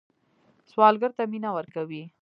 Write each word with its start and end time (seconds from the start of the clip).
سوالګر 0.71 1.11
ته 1.17 1.23
مینه 1.31 1.49
ورکوئ 1.57 2.03